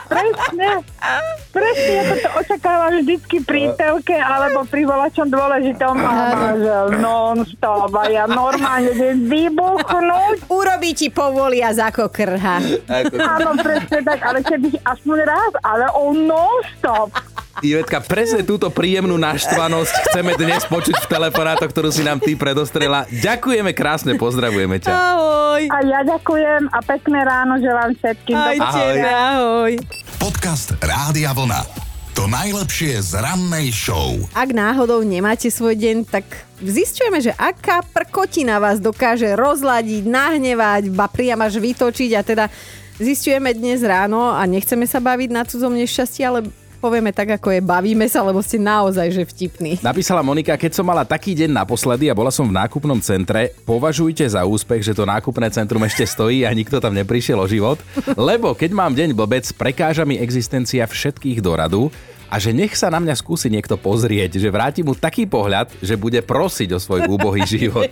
Presne, 0.09 0.69
presne, 1.51 1.91
ja 1.91 2.15
to 2.17 2.29
očakávam 2.35 2.93
vždycky 2.97 3.37
pri 3.41 3.71
telke 3.99 4.15
alebo 4.15 4.63
pri 4.63 4.87
volačom 4.87 5.27
dôležitom 5.27 5.95
a 5.99 6.13
manžel 6.39 6.87
non-stop 7.03 7.91
a 7.99 8.05
ja 8.07 8.25
normálne 8.31 8.95
idem 8.95 9.27
vybuchnúť. 9.27 10.47
Urobí 10.47 10.95
ti 10.95 11.11
povolia 11.11 11.75
za 11.75 11.91
kokrha. 11.91 12.63
Áno, 13.19 13.51
presne 13.59 13.99
tak, 14.07 14.23
ale 14.23 14.39
keby 14.47 14.79
aspoň 14.87 15.19
raz, 15.27 15.53
ale 15.67 15.91
on 15.99 16.31
non-stop. 16.31 17.11
Ivetka, 17.59 17.99
presne 17.99 18.47
túto 18.47 18.71
príjemnú 18.71 19.19
naštvanosť 19.19 19.91
chceme 20.07 20.39
dnes 20.39 20.63
počuť 20.71 20.95
v 20.95 21.11
telefonátoch, 21.11 21.75
ktorú 21.75 21.91
si 21.91 22.07
nám 22.07 22.23
ty 22.23 22.39
predostrela. 22.39 23.03
Ďakujeme 23.11 23.75
krásne, 23.75 24.15
pozdravujeme 24.15 24.79
ťa. 24.79 24.95
Ahoj. 24.95 25.63
A 25.67 25.79
ja 25.83 26.07
ďakujem 26.07 26.71
a 26.71 26.79
pekné 26.87 27.19
ráno 27.27 27.59
želám 27.59 27.99
všetkým. 27.99 28.39
Aj 28.39 28.57
Do- 28.63 28.71
tebe, 28.79 29.11
ahoj. 29.11 29.73
Podcast 30.23 30.79
Rádia 30.79 31.35
Vlna. 31.35 31.88
To 32.19 32.27
najlepšie 32.27 32.99
z 32.99 33.15
rannej 33.15 33.71
show. 33.71 34.19
Ak 34.35 34.51
náhodou 34.51 35.07
nemáte 35.07 35.55
svoj 35.55 35.79
deň, 35.79 36.03
tak 36.03 36.27
zistujeme, 36.59 37.23
že 37.23 37.31
aká 37.31 37.87
prkotina 37.95 38.59
vás 38.59 38.83
dokáže 38.83 39.39
rozladiť, 39.39 40.03
nahnevať, 40.03 40.91
ba 40.91 41.07
priam 41.07 41.39
až 41.47 41.63
vytočiť 41.63 42.11
a 42.19 42.27
teda 42.27 42.45
zistujeme 42.99 43.55
dnes 43.55 43.87
ráno 43.87 44.35
a 44.35 44.43
nechceme 44.51 44.83
sa 44.91 44.99
baviť 44.99 45.31
na 45.31 45.47
cudzom 45.47 45.79
nešťastí, 45.79 46.27
ale 46.27 46.51
povieme 46.79 47.11
tak, 47.11 47.37
ako 47.37 47.53
je, 47.53 47.61
bavíme 47.61 48.07
sa, 48.07 48.23
lebo 48.23 48.39
ste 48.41 48.57
naozaj 48.57 49.11
že 49.11 49.23
vtipní. 49.27 49.83
Napísala 49.83 50.23
Monika, 50.23 50.55
keď 50.55 50.79
som 50.79 50.87
mala 50.87 51.03
taký 51.03 51.35
deň 51.35 51.51
naposledy 51.51 52.09
a 52.09 52.17
bola 52.17 52.31
som 52.31 52.47
v 52.47 52.57
nákupnom 52.57 53.03
centre, 53.03 53.53
považujte 53.67 54.25
za 54.25 54.47
úspech, 54.47 54.87
že 54.87 54.97
to 54.97 55.05
nákupné 55.05 55.51
centrum 55.51 55.83
ešte 55.85 56.07
stojí 56.07 56.47
a 56.47 56.55
nikto 56.55 56.79
tam 56.79 56.95
neprišiel 56.95 57.39
o 57.39 57.51
život, 57.51 57.83
lebo 58.15 58.55
keď 58.55 58.71
mám 58.73 58.95
deň 58.95 59.13
blbec, 59.13 59.45
prekáža 59.53 60.07
mi 60.07 60.17
existencia 60.17 60.87
všetkých 60.87 61.43
do 61.43 61.53
radu 61.53 61.83
a 62.29 62.37
že 62.37 62.53
nech 62.53 62.77
sa 62.77 62.93
na 62.93 63.01
mňa 63.01 63.17
skúsi 63.17 63.49
niekto 63.49 63.81
pozrieť, 63.81 64.37
že 64.37 64.53
vráti 64.53 64.85
mu 64.85 64.93
taký 64.93 65.25
pohľad, 65.25 65.73
že 65.81 65.97
bude 65.97 66.21
prosiť 66.21 66.77
o 66.77 66.79
svoj 66.79 67.09
úbohý 67.09 67.43
život. 67.59 67.89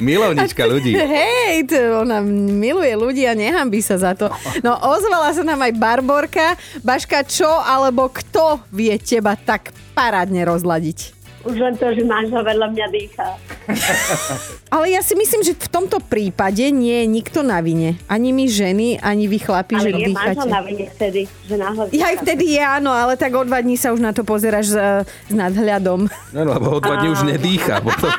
Milovnička 0.00 0.64
ľudí. 0.64 0.96
Hej, 0.96 1.68
to 1.68 2.00
ona 2.00 2.24
miluje 2.24 2.96
ľudí 2.96 3.28
a 3.28 3.36
nehambí 3.36 3.84
sa 3.84 4.00
za 4.00 4.16
to. 4.16 4.32
No 4.64 4.72
ozvala 4.80 5.36
sa 5.36 5.44
nám 5.44 5.60
aj 5.60 5.72
Barborka. 5.76 6.56
Baška, 6.80 7.28
čo 7.28 7.48
alebo 7.48 8.08
kto 8.08 8.64
vie 8.72 8.96
teba 8.96 9.36
tak 9.36 9.76
parádne 9.92 10.48
rozladiť? 10.48 11.12
Už 11.44 11.60
len 11.60 11.76
to, 11.76 11.92
že 11.92 12.00
manžel 12.08 12.40
vedľa 12.40 12.72
mňa 12.72 12.86
dýcha. 12.88 13.28
Ale 14.74 14.90
ja 14.92 15.00
si 15.00 15.14
myslím, 15.16 15.42
že 15.46 15.56
v 15.56 15.68
tomto 15.70 15.98
prípade 16.02 16.68
nie 16.74 17.04
je 17.04 17.06
nikto 17.08 17.40
na 17.40 17.60
vine. 17.64 17.96
Ani 18.10 18.34
my 18.34 18.44
ženy, 18.48 19.00
ani 19.00 19.24
vy 19.30 19.38
chlapi, 19.40 19.74
že 19.80 19.90
Ale 19.92 20.00
je 20.00 20.06
manžel 20.10 20.34
dýchate. 20.34 20.50
na 20.50 20.60
vine 20.60 20.86
vtedy, 20.90 21.20
že 21.46 21.54
náhle 21.56 21.82
Ja 21.94 22.06
aj 22.12 22.16
vtedy 22.26 22.44
je 22.58 22.62
áno, 22.62 22.90
ale 22.92 23.14
tak 23.16 23.32
o 23.34 23.44
dva 23.46 23.60
dní 23.62 23.76
sa 23.78 23.94
už 23.94 24.00
na 24.02 24.12
to 24.12 24.26
pozeráš 24.26 24.74
s, 24.74 24.78
s 25.06 25.34
nadhľadom. 25.34 26.10
No, 26.34 26.40
lebo 26.44 26.66
o 26.76 26.80
dva 26.80 27.00
dní 27.00 27.08
už 27.14 27.22
nedýcha. 27.24 27.80
Potom. 27.80 28.10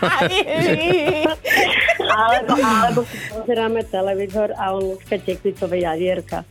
alebo, 2.15 2.53
alebo 2.55 3.01
si 3.05 3.17
pozeráme 3.29 3.81
televízor 3.87 4.55
a 4.55 4.73
on 4.73 4.95
ľudská 4.95 5.19
tekvicové 5.19 5.83
javierka. 5.83 6.47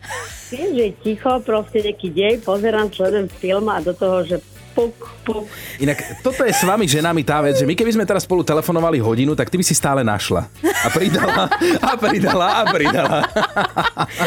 Viem, 0.53 0.71
že 0.77 0.83
je 0.87 0.93
ticho, 1.03 1.33
proste 1.43 1.83
nejaký 1.83 2.09
dej, 2.13 2.35
pozerám, 2.45 2.93
sledujem 2.93 3.29
film 3.41 3.67
a 3.73 3.81
do 3.81 3.97
toho, 3.97 4.23
že 4.23 4.37
puk, 4.75 4.95
puk. 5.23 5.47
Inak 5.79 6.21
toto 6.21 6.43
je 6.43 6.51
s 6.51 6.67
vami 6.67 6.85
ženami 6.85 7.23
tá 7.23 7.39
vec, 7.41 7.57
že 7.57 7.65
my 7.65 7.73
keby 7.73 7.95
sme 7.95 8.05
teraz 8.05 8.27
spolu 8.27 8.43
telefonovali 8.43 8.99
hodinu, 8.99 9.33
tak 9.33 9.49
ty 9.49 9.57
by 9.57 9.65
si 9.65 9.73
stále 9.73 10.03
našla. 10.03 10.51
A 10.85 10.89
pridala, 10.91 11.47
a 11.81 11.91
pridala, 11.97 12.49
a 12.61 12.63
pridala. 12.69 13.19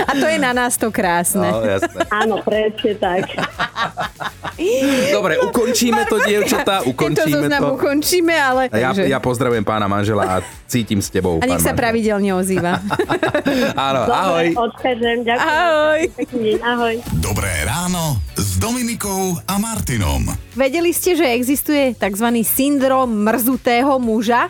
A 0.08 0.12
to 0.16 0.26
je 0.26 0.38
na 0.40 0.56
nás 0.56 0.80
to 0.80 0.88
krásne. 0.90 1.46
No, 1.52 1.62
jasné. 1.62 2.02
Áno, 2.10 2.36
presne 2.42 2.96
tak. 2.98 3.24
Dobre, 5.14 5.38
ukončíme 5.38 6.08
to, 6.10 6.18
dievčatá, 6.24 6.82
Tento 6.82 6.90
ukončíme 6.96 7.46
zoznam 7.46 7.62
to. 7.62 7.70
ukončíme, 7.78 8.34
ale... 8.34 8.62
Ja, 8.74 8.90
ja 8.96 9.20
pozdravujem 9.22 9.62
pána 9.62 9.86
manžela 9.86 10.24
a 10.26 10.36
cítim 10.66 10.98
s 10.98 11.14
tebou. 11.14 11.38
a 11.38 11.46
nech 11.46 11.62
sa 11.62 11.72
manžel. 11.72 11.82
pravidelne 11.82 12.32
ozýva. 12.34 12.82
Áno, 13.88 14.02
Dobre, 14.10 14.18
ahoj. 14.18 14.48
odchádzam, 14.58 15.18
ďakujem. 15.24 15.46
Ahoj. 15.46 16.02
Pekný 16.18 16.52
ahoj. 16.64 16.96
Dobré 17.22 17.52
ráno 17.68 18.18
Dominikou 18.58 19.38
a 19.46 19.62
Martinom. 19.62 20.34
Vedeli 20.58 20.90
ste, 20.90 21.14
že 21.14 21.30
existuje 21.30 21.94
tzv. 21.94 22.26
syndrom 22.42 23.06
mrzutého 23.06 24.02
muža? 24.02 24.50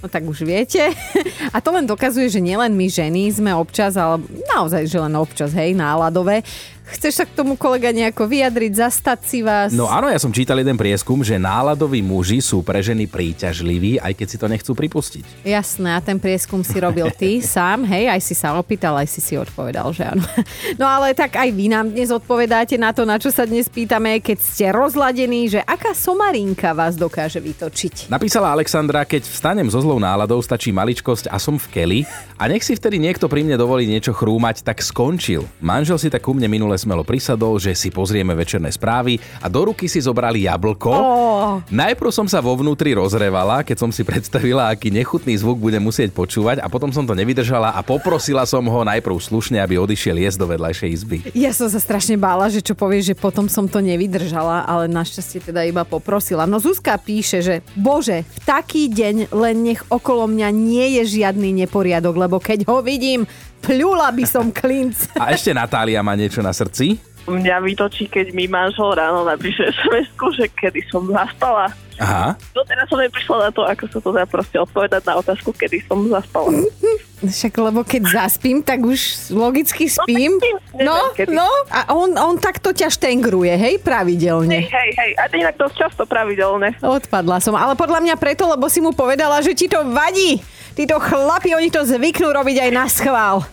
No 0.00 0.08
tak 0.08 0.24
už 0.24 0.48
viete. 0.48 0.88
A 1.54 1.60
to 1.60 1.68
len 1.70 1.84
dokazuje, 1.84 2.32
že 2.32 2.40
nielen 2.40 2.72
my 2.72 2.88
ženy 2.88 3.28
sme 3.28 3.52
občas, 3.52 3.94
ale 4.00 4.24
naozaj, 4.50 4.88
že 4.88 4.98
len 4.98 5.14
občas, 5.14 5.52
hej, 5.52 5.76
náladové. 5.76 6.40
Chceš 6.82 7.22
sa 7.22 7.24
k 7.24 7.32
tomu 7.38 7.54
kolega 7.54 7.94
nejako 7.94 8.26
vyjadriť, 8.26 8.72
zastať 8.74 9.18
si 9.22 9.38
vás? 9.40 9.70
No 9.70 9.86
áno, 9.86 10.10
ja 10.10 10.18
som 10.18 10.34
čítal 10.34 10.58
jeden 10.58 10.74
prieskum, 10.74 11.22
že 11.22 11.38
náladoví 11.38 12.02
muži 12.02 12.42
sú 12.42 12.66
pre 12.66 12.82
ženy 12.82 13.06
príťažliví, 13.06 14.02
aj 14.02 14.12
keď 14.18 14.26
si 14.26 14.36
to 14.36 14.46
nechcú 14.50 14.72
pripustiť. 14.74 15.46
Jasné, 15.46 15.94
a 15.94 16.00
ten 16.02 16.18
prieskum 16.18 16.66
si 16.66 16.76
robil 16.82 17.06
ty 17.14 17.38
sám, 17.54 17.86
hej, 17.86 18.10
aj 18.10 18.20
si 18.20 18.34
sa 18.34 18.58
opýtal, 18.58 18.98
aj 18.98 19.06
si 19.06 19.22
si 19.22 19.38
odpovedal, 19.38 19.94
že 19.94 20.04
áno. 20.10 20.24
No 20.80 20.88
ale 20.88 21.14
tak 21.14 21.36
aj 21.36 21.52
vy 21.52 21.70
nám 21.70 21.92
dnes 21.92 22.10
odpovedáte 22.10 22.74
na 22.80 22.90
to, 22.90 23.06
na 23.06 23.20
čo 23.20 23.30
sa 23.30 23.46
dnes 23.46 23.68
pýtame, 23.70 24.18
keď 24.18 24.38
ste 24.40 24.66
rozladení, 24.74 25.46
že 25.46 25.60
aká 25.62 25.94
somarinka 25.94 26.74
vás 26.74 26.98
dokáže 26.98 27.38
vytočiť. 27.38 28.10
Napísala 28.10 28.50
Alexandra, 28.50 29.06
keď 29.06 29.28
vstanem 29.28 29.68
so 29.70 29.78
zlou 29.78 30.02
náladou, 30.02 30.42
stačí 30.42 30.74
maličkosť 30.74 31.30
a 31.30 31.38
som 31.38 31.60
v 31.60 31.66
keli 31.70 32.00
a 32.40 32.50
nech 32.50 32.64
si 32.66 32.74
vtedy 32.74 32.98
niekto 32.98 33.30
pri 33.30 33.46
mne 33.46 33.54
dovolí 33.54 33.86
niečo 33.86 34.10
chrúmať, 34.10 34.66
tak 34.66 34.82
skončil. 34.82 35.46
Manžel 35.62 36.00
si 36.00 36.08
tak 36.10 36.24
ku 36.24 36.34
mne 36.34 36.50
minule 36.50 36.74
smelo 36.82 37.06
prisadol, 37.06 37.62
že 37.62 37.78
si 37.78 37.94
pozrieme 37.94 38.34
večerné 38.34 38.74
správy 38.74 39.22
a 39.38 39.46
do 39.46 39.70
ruky 39.70 39.86
si 39.86 40.02
zobrali 40.02 40.50
jablko. 40.50 40.90
Ó. 40.90 41.62
Najprv 41.70 42.10
som 42.10 42.26
sa 42.26 42.42
vo 42.42 42.58
vnútri 42.58 42.98
rozrevala, 42.98 43.62
keď 43.62 43.76
som 43.86 43.90
si 43.94 44.02
predstavila, 44.02 44.74
aký 44.74 44.90
nechutný 44.90 45.38
zvuk 45.38 45.62
budem 45.62 45.80
musieť 45.80 46.10
počúvať 46.10 46.58
a 46.58 46.66
potom 46.66 46.90
som 46.90 47.06
to 47.06 47.14
nevydržala 47.14 47.78
a 47.78 47.80
poprosila 47.86 48.42
som 48.42 48.66
ho 48.66 48.80
najprv 48.82 49.14
slušne, 49.22 49.62
aby 49.62 49.78
odišiel 49.78 50.18
jesť 50.18 50.38
do 50.42 50.46
vedľajšej 50.50 50.88
izby. 50.90 51.16
Ja 51.38 51.54
som 51.54 51.70
sa 51.70 51.78
strašne 51.78 52.18
bála, 52.18 52.50
že 52.50 52.58
čo 52.58 52.74
povieš, 52.74 53.14
že 53.14 53.16
potom 53.16 53.46
som 53.46 53.70
to 53.70 53.78
nevydržala, 53.78 54.66
ale 54.66 54.90
našťastie 54.90 55.52
teda 55.52 55.62
iba 55.62 55.86
poprosila. 55.86 56.48
No 56.48 56.58
Zuzka 56.58 56.98
píše, 56.98 57.44
že 57.44 57.54
bože, 57.78 58.26
v 58.26 58.38
taký 58.42 58.90
deň 58.90 59.30
len 59.30 59.56
nech 59.62 59.80
okolo 59.86 60.26
mňa 60.26 60.48
nie 60.50 60.98
je 61.00 61.22
žiadny 61.22 61.54
neporiadok, 61.64 62.14
lebo 62.16 62.36
keď 62.40 62.66
ho 62.66 62.80
vidím, 62.82 63.28
pľula 63.62 64.10
by 64.10 64.24
som 64.26 64.50
klinc. 64.50 65.08
A 65.22 65.32
ešte 65.32 65.54
Natália 65.54 66.02
má 66.02 66.18
niečo 66.18 66.42
na 66.42 66.50
srdci. 66.50 66.98
Mňa 67.22 67.62
vytočí, 67.62 68.10
keď 68.10 68.34
mi 68.34 68.50
manžel 68.50 68.98
ráno 68.98 69.22
napíše 69.22 69.70
sms 69.70 70.10
že 70.34 70.50
kedy 70.50 70.82
som 70.90 71.06
zaspala. 71.06 71.70
Aha. 72.02 72.34
Doteraz 72.50 72.90
som 72.90 72.98
neprišla 72.98 73.46
na 73.46 73.50
to, 73.54 73.62
ako 73.62 73.84
sa 73.86 73.98
to 74.02 74.10
dá 74.10 74.26
proste 74.26 74.58
odpovedať 74.58 75.06
na 75.06 75.14
otázku, 75.22 75.54
kedy 75.54 75.86
som 75.86 76.02
zaspala. 76.10 76.50
Však 77.22 77.54
lebo 77.54 77.86
keď 77.86 78.02
zaspím, 78.10 78.60
tak 78.60 78.82
už 78.82 78.98
logicky 79.30 79.86
spím. 79.86 80.42
neviem, 80.42 80.58
No, 80.82 80.96
no, 81.30 81.46
a 81.70 81.94
on, 81.94 82.10
on 82.12 82.34
takto 82.36 82.74
ťa 82.74 82.90
štengruje, 82.90 83.54
hej, 83.54 83.60
Hej, 83.72 83.74
pravidelne. 83.78 84.58
hej, 84.58 84.90
hej, 84.90 85.10
a 85.14 85.30
to 85.30 85.38
inak 85.38 85.54
dosť 85.54 85.74
často 85.78 86.02
pravidelné. 86.02 86.74
Odpadla 86.78 87.38
som, 87.38 87.54
ale 87.54 87.72
podľa 87.72 88.02
mňa 88.02 88.14
preto, 88.18 88.44
lebo 88.44 88.66
si 88.66 88.82
mu 88.82 88.90
povedala, 88.90 89.38
že 89.38 89.54
ti 89.54 89.70
to 89.70 89.86
vadí. 89.86 90.42
Títo 90.72 90.96
chlapi, 90.98 91.52
oni 91.52 91.68
to 91.68 91.84
zvyknú 91.84 92.32
robiť 92.32 92.56
aj 92.58 92.70
na 92.72 92.84
schvál. 92.88 93.44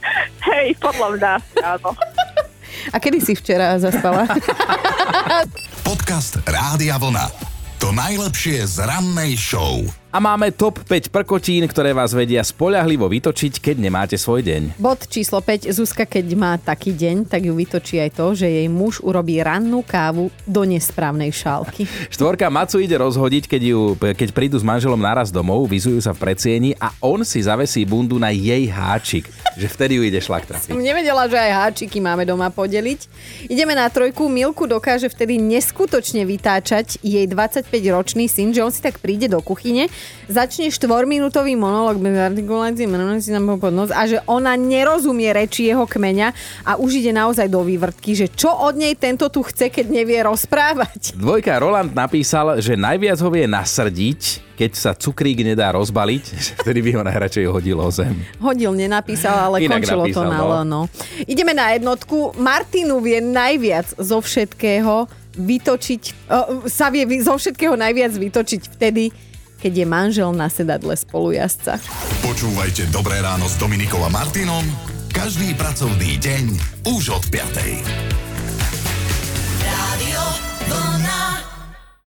Hej, 0.41 0.73
podľa 0.79 1.07
mňa, 1.13 1.31
áno. 1.61 1.91
A 2.89 2.97
kedy 2.97 3.19
si 3.19 3.35
včera 3.35 3.75
zaspala? 3.75 4.23
Podcast 5.87 6.39
Rádia 6.43 6.95
Vlna. 6.95 7.27
To 7.79 7.91
najlepšie 7.91 8.63
z 8.65 8.83
rannej 8.83 9.35
show. 9.35 9.79
A 10.09 10.17
máme 10.17 10.49
top 10.49 10.81
5 10.89 11.13
prkotín, 11.13 11.69
ktoré 11.69 11.93
vás 11.93 12.17
vedia 12.17 12.41
spoľahlivo 12.41 13.05
vytočiť, 13.05 13.61
keď 13.61 13.75
nemáte 13.77 14.17
svoj 14.17 14.41
deň. 14.41 14.81
Bod 14.81 15.05
číslo 15.05 15.37
5. 15.37 15.69
Zuzka, 15.69 16.09
keď 16.09 16.33
má 16.33 16.57
taký 16.57 16.97
deň, 16.97 17.29
tak 17.29 17.45
ju 17.45 17.53
vytočí 17.53 18.01
aj 18.01 18.17
to, 18.17 18.33
že 18.33 18.49
jej 18.49 18.65
muž 18.65 19.05
urobí 19.05 19.37
rannú 19.37 19.85
kávu 19.85 20.33
do 20.49 20.65
nesprávnej 20.65 21.29
šálky. 21.29 21.85
Štvorka 22.17 22.49
Macu 22.49 22.81
ide 22.81 22.97
rozhodiť, 22.97 23.45
keď, 23.45 23.61
ju, 23.61 23.81
keď 24.01 24.29
prídu 24.33 24.57
s 24.57 24.65
manželom 24.65 24.97
naraz 24.97 25.29
domov, 25.29 25.69
vyzujú 25.69 26.01
sa 26.01 26.09
v 26.17 26.25
predsieni 26.25 26.73
a 26.81 26.89
on 27.05 27.21
si 27.21 27.45
zavesí 27.45 27.85
bundu 27.85 28.17
na 28.17 28.33
jej 28.33 28.65
háčik. 28.65 29.29
Že 29.61 29.67
vtedy 29.69 29.93
ju 30.01 30.03
ide 30.09 30.17
šlak 30.25 30.49
trafiť. 30.49 30.73
Som 30.73 30.81
nevedela, 30.81 31.29
že 31.29 31.37
aj 31.37 31.51
háčiky 31.53 32.01
máme 32.01 32.25
doma 32.25 32.49
podeliť. 32.49 33.05
Ideme 33.45 33.77
na 33.77 33.85
trojku. 33.85 34.25
Milku 34.25 34.65
dokáže 34.65 35.05
vtedy 35.05 35.37
neskutočne 35.37 36.25
vytáčať 36.25 36.97
jej 37.05 37.29
25-ročný 37.29 38.25
syn, 38.25 38.57
že 38.57 38.65
on 38.65 38.73
si 38.73 38.81
tak 38.81 38.97
príde 38.97 39.29
do 39.29 39.37
kuchyne, 39.45 39.85
začne 40.29 40.69
štvorminútový 40.69 41.57
monológ 41.57 41.97
bez 41.97 42.13
artikulácie, 42.13 42.85
menuje 42.85 43.25
si 43.25 43.33
nám 43.33 43.57
pod 43.57 43.73
nos 43.73 43.89
a 43.89 44.05
že 44.05 44.21
ona 44.29 44.53
nerozumie 44.53 45.33
reči 45.33 45.73
jeho 45.73 45.89
kmeňa 45.89 46.29
a 46.69 46.77
už 46.77 47.01
ide 47.01 47.09
naozaj 47.09 47.49
do 47.49 47.65
vývrtky, 47.65 48.13
že 48.13 48.29
čo 48.29 48.53
od 48.53 48.77
nej 48.77 48.93
tento 48.93 49.27
tu 49.33 49.41
chce, 49.41 49.73
keď 49.73 49.89
nevie 49.89 50.21
rozprávať. 50.21 51.13
Dvojka 51.19 51.57
Roland 51.57 51.97
napísal, 51.97 52.61
že 52.61 52.77
najviac 52.77 53.17
ho 53.19 53.29
vie 53.33 53.49
nasrdiť, 53.49 54.49
keď 54.53 54.71
sa 54.77 54.91
cukrík 54.93 55.41
nedá 55.41 55.73
rozbaliť, 55.73 56.23
že 56.45 56.51
vtedy 56.61 56.79
by 56.85 56.89
ho 56.99 57.01
najradšej 57.01 57.45
hodil 57.49 57.81
o 57.81 57.89
zem. 57.89 58.13
Hodil, 58.37 58.71
nenapísal, 58.77 59.33
ale 59.33 59.65
Inak 59.65 59.81
končilo 59.81 60.05
to 60.13 60.21
napísal, 60.21 60.29
na 60.29 60.61
no. 60.61 60.85
no. 60.85 60.91
Ideme 61.25 61.57
na 61.57 61.73
jednotku. 61.73 62.37
Martinu 62.37 63.01
vie 63.01 63.17
najviac 63.17 63.97
zo 63.97 64.21
všetkého 64.21 65.09
vytočiť, 65.39 66.03
o, 66.27 66.67
sa 66.67 66.91
vie 66.91 67.07
zo 67.23 67.39
všetkého 67.39 67.79
najviac 67.79 68.11
vytočiť 68.11 68.61
vtedy, 68.75 69.28
keď 69.59 69.83
je 69.83 69.85
manžel 69.85 70.31
na 70.31 70.47
sedadle 70.47 70.95
spolujazca. 70.95 71.77
Počúvajte 72.23 72.89
Dobré 72.89 73.19
ráno 73.19 73.45
s 73.45 73.59
Dominikou 73.59 73.99
a 74.03 74.09
Martinom 74.11 74.63
každý 75.09 75.51
pracovný 75.57 76.15
deň 76.21 76.45
už 76.87 77.11
od 77.11 77.23
5. 77.27 78.28
Radio 78.28 78.28